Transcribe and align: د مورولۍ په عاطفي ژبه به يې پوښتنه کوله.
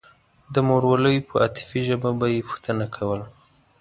د 0.53 0.55
مورولۍ 0.67 1.17
په 1.27 1.33
عاطفي 1.41 1.79
ژبه 1.87 2.09
به 2.19 2.27
يې 2.33 2.41
پوښتنه 2.47 2.85
کوله. 2.95 3.25